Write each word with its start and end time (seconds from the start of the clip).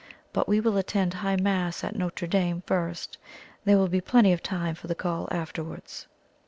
But 0.33 0.47
we 0.47 0.59
will 0.59 0.77
attend 0.77 1.13
High 1.13 1.35
Mass 1.35 1.83
at 1.83 1.95
Notre 1.95 2.25
Dame 2.25 2.63
first. 2.65 3.19
There 3.65 3.77
will 3.77 3.87
be 3.87 4.01
plenty 4.01 4.31
of 4.33 4.41
time 4.41 4.73
for 4.73 4.87
the 4.87 4.95
call 4.95 5.27
afterwards." 5.29 6.07